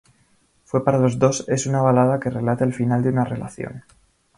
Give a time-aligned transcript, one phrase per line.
[0.65, 3.83] Fue para los dos es una balada que relata el final de una relación.